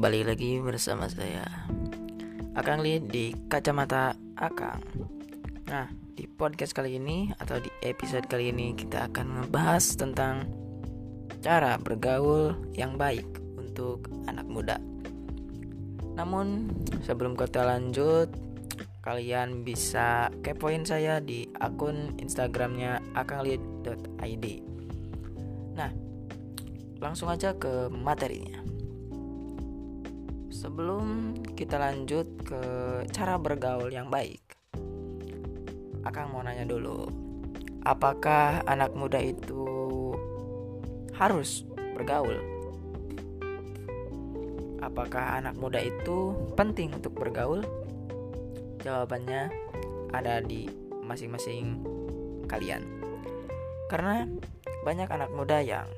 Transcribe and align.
kembali 0.00 0.32
lagi 0.32 0.56
bersama 0.64 1.12
saya 1.12 1.44
Akang 2.56 2.80
Li 2.80 3.04
di 3.04 3.36
Kacamata 3.52 4.16
Akang. 4.32 4.80
Nah, 5.68 5.92
di 6.16 6.24
podcast 6.24 6.72
kali 6.72 6.96
ini 6.96 7.28
atau 7.36 7.60
di 7.60 7.68
episode 7.84 8.24
kali 8.24 8.48
ini 8.48 8.72
kita 8.72 9.12
akan 9.12 9.44
membahas 9.44 10.00
tentang 10.00 10.48
cara 11.44 11.76
bergaul 11.76 12.56
yang 12.72 12.96
baik 12.96 13.28
untuk 13.60 14.08
anak 14.24 14.48
muda. 14.48 14.80
Namun, 16.16 16.72
sebelum 17.04 17.36
kita 17.36 17.68
lanjut 17.68 18.32
Kalian 19.04 19.68
bisa 19.68 20.32
kepoin 20.40 20.88
saya 20.88 21.20
di 21.20 21.44
akun 21.60 22.16
Instagramnya 22.16 23.04
akangli.id 23.12 24.46
Nah, 25.76 25.92
langsung 27.04 27.28
aja 27.28 27.52
ke 27.52 27.92
materinya 27.92 28.59
Sebelum 30.60 31.32
kita 31.56 31.80
lanjut 31.80 32.44
ke 32.44 32.60
cara 33.16 33.40
bergaul 33.40 33.88
yang 33.88 34.12
baik, 34.12 34.44
Akang 36.04 36.36
mau 36.36 36.44
nanya 36.44 36.68
dulu, 36.68 37.08
apakah 37.88 38.60
anak 38.68 38.92
muda 38.92 39.16
itu 39.24 39.64
harus 41.16 41.64
bergaul? 41.96 42.36
Apakah 44.84 45.40
anak 45.40 45.56
muda 45.56 45.80
itu 45.80 46.36
penting 46.60 46.92
untuk 46.92 47.16
bergaul? 47.16 47.64
Jawabannya 48.84 49.48
ada 50.12 50.44
di 50.44 50.68
masing-masing 51.00 51.80
kalian. 52.52 52.84
Karena 53.88 54.28
banyak 54.84 55.08
anak 55.08 55.32
muda 55.32 55.64
yang 55.64 55.88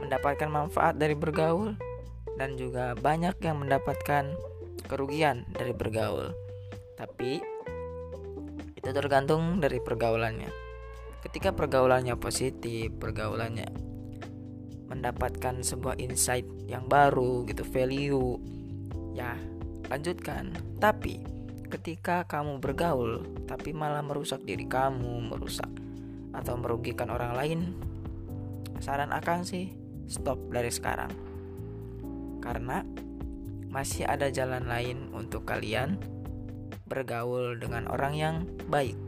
mendapatkan 0.00 0.48
manfaat 0.48 0.96
dari 0.96 1.12
bergaul 1.12 1.91
dan 2.42 2.58
juga 2.58 2.98
banyak 2.98 3.38
yang 3.38 3.62
mendapatkan 3.62 4.34
kerugian 4.90 5.46
dari 5.54 5.70
bergaul. 5.70 6.34
Tapi 6.98 7.38
itu 8.74 8.90
tergantung 8.90 9.62
dari 9.62 9.78
pergaulannya. 9.78 10.50
Ketika 11.22 11.54
pergaulannya 11.54 12.18
positif, 12.18 12.90
pergaulannya 12.98 13.70
mendapatkan 14.90 15.62
sebuah 15.62 16.02
insight 16.02 16.42
yang 16.66 16.90
baru 16.90 17.46
gitu, 17.46 17.62
value, 17.62 18.42
ya 19.14 19.38
lanjutkan. 19.86 20.50
Tapi 20.82 21.22
ketika 21.70 22.26
kamu 22.26 22.58
bergaul 22.58 23.22
tapi 23.46 23.70
malah 23.70 24.02
merusak 24.02 24.42
diri 24.42 24.66
kamu, 24.66 25.30
merusak 25.30 25.70
atau 26.34 26.58
merugikan 26.58 27.06
orang 27.06 27.38
lain, 27.38 27.60
saran 28.82 29.14
Akang 29.14 29.46
sih 29.46 29.70
stop 30.10 30.42
dari 30.50 30.74
sekarang 30.74 31.31
karena 32.42 32.82
masih 33.72 34.04
ada 34.04 34.28
jalan 34.28 34.68
lain 34.68 35.08
untuk 35.16 35.48
kalian 35.48 35.96
bergaul 36.90 37.56
dengan 37.56 37.88
orang 37.88 38.12
yang 38.12 38.36
baik. 38.68 38.98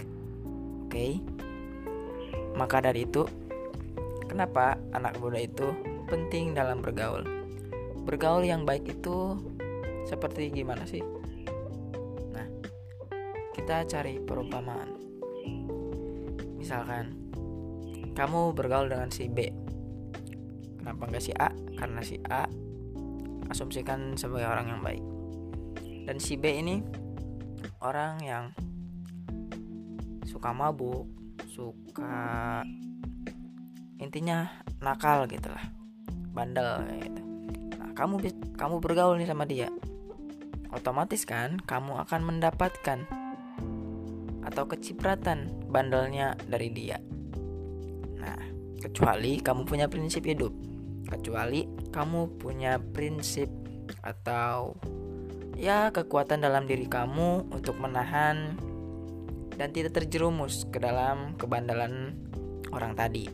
Oke. 0.89 1.21
Maka 2.57 2.81
dari 2.81 3.05
itu, 3.05 3.29
kenapa 4.25 4.81
anak 4.97 5.21
muda 5.21 5.37
itu 5.37 5.75
penting 6.09 6.57
dalam 6.57 6.81
bergaul? 6.81 7.27
Bergaul 8.09 8.49
yang 8.49 8.65
baik 8.65 8.89
itu 8.89 9.37
seperti 10.09 10.49
gimana 10.49 10.89
sih? 10.89 11.05
Nah, 12.33 12.49
kita 13.53 13.85
cari 13.85 14.17
perumpamaan. 14.17 14.97
Misalkan 16.57 17.13
kamu 18.17 18.57
bergaul 18.57 18.89
dengan 18.89 19.13
si 19.13 19.29
B. 19.29 19.53
Kenapa 20.81 21.05
nggak 21.05 21.25
si 21.25 21.37
A? 21.37 21.53
Karena 21.77 22.01
si 22.01 22.17
A 22.33 22.64
asumsikan 23.49 24.17
sebagai 24.17 24.49
orang 24.49 24.67
yang 24.71 24.81
baik. 24.81 25.05
Dan 26.05 26.21
si 26.21 26.37
B 26.37 26.53
ini 26.61 26.85
orang 27.81 28.21
yang 28.21 28.45
suka 30.29 30.53
mabuk, 30.53 31.09
suka 31.49 32.61
intinya 34.01 34.51
nakal 34.85 35.25
gitu 35.31 35.49
lah. 35.49 35.65
Bandel 36.35 36.85
gitu. 37.01 37.23
Nah, 37.79 37.91
kamu 37.95 38.15
kamu 38.59 38.77
bergaul 38.83 39.17
nih 39.17 39.29
sama 39.29 39.49
dia. 39.49 39.71
Otomatis 40.75 41.23
kan 41.23 41.63
kamu 41.63 42.03
akan 42.03 42.21
mendapatkan 42.27 43.07
atau 44.45 44.65
kecipratan 44.69 45.71
bandelnya 45.71 46.37
dari 46.51 46.69
dia. 46.69 46.99
Nah, 48.19 48.37
kecuali 48.83 49.41
kamu 49.41 49.65
punya 49.65 49.87
prinsip 49.89 50.27
hidup 50.27 50.74
kecuali 51.09 51.69
kamu 51.93 52.41
punya 52.41 52.81
prinsip 52.81 53.49
atau 54.01 54.77
ya 55.55 55.93
kekuatan 55.95 56.43
dalam 56.43 56.67
diri 56.67 56.89
kamu 56.91 57.53
untuk 57.55 57.79
menahan 57.79 58.59
dan 59.55 59.71
tidak 59.71 60.03
terjerumus 60.03 60.67
ke 60.69 60.83
dalam 60.83 61.39
kebandalan 61.39 62.19
orang 62.75 62.99
tadi. 62.99 63.31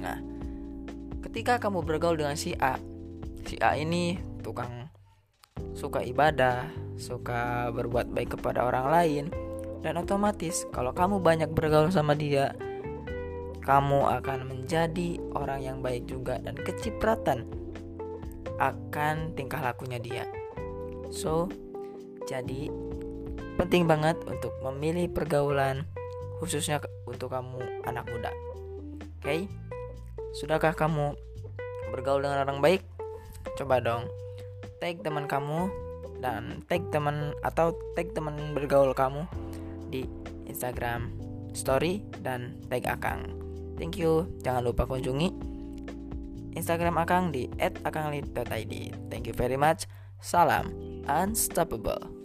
Nah, 0.00 0.16
ketika 1.28 1.60
kamu 1.60 1.84
bergaul 1.84 2.16
dengan 2.16 2.38
si 2.38 2.56
A, 2.56 2.80
si 3.44 3.60
A 3.60 3.76
ini 3.76 4.16
tukang 4.40 4.88
suka 5.76 6.00
ibadah, 6.00 6.72
suka 6.96 7.68
berbuat 7.70 8.08
baik 8.08 8.40
kepada 8.40 8.64
orang 8.64 8.86
lain, 8.88 9.24
dan 9.84 10.00
otomatis 10.00 10.64
kalau 10.72 10.96
kamu 10.96 11.20
banyak 11.20 11.50
bergaul 11.52 11.92
sama 11.92 12.16
dia, 12.16 12.56
kamu 13.68 14.08
akan 14.08 14.48
menjadi 14.48 15.20
orang 15.36 15.60
yang 15.60 15.78
baik 15.84 16.08
juga 16.08 16.40
dan 16.40 16.56
kecipratan 16.56 17.44
akan 18.56 19.36
tingkah 19.36 19.60
lakunya 19.60 20.00
dia. 20.00 20.24
So, 21.12 21.52
jadi 22.24 22.72
penting 23.60 23.84
banget 23.84 24.16
untuk 24.24 24.56
memilih 24.64 25.12
pergaulan 25.12 25.84
khususnya 26.40 26.80
untuk 27.04 27.28
kamu 27.28 27.84
anak 27.84 28.08
muda. 28.08 28.32
Oke? 29.20 29.20
Okay? 29.20 29.40
Sudahkah 30.32 30.72
kamu 30.72 31.12
bergaul 31.92 32.24
dengan 32.24 32.48
orang 32.48 32.64
baik? 32.64 32.80
Coba 33.60 33.84
dong 33.84 34.08
tag 34.78 35.02
teman 35.02 35.26
kamu 35.26 35.68
dan 36.22 36.62
tag 36.70 36.86
teman 36.94 37.34
atau 37.42 37.74
tag 37.98 38.14
teman 38.14 38.54
bergaul 38.54 38.94
kamu 38.94 39.26
di 39.90 40.06
Instagram 40.46 41.10
story 41.52 42.06
dan 42.22 42.54
tag 42.70 42.86
Akang. 42.86 43.47
Thank 43.78 44.02
you. 44.02 44.26
Jangan 44.42 44.66
lupa 44.66 44.84
kunjungi 44.90 45.30
Instagram 46.58 46.98
Akang 46.98 47.30
di 47.30 47.46
@akanglit.id. 47.62 48.74
Thank 49.06 49.30
you 49.30 49.34
very 49.38 49.54
much. 49.54 49.86
Salam 50.18 50.74
unstoppable. 51.06 52.17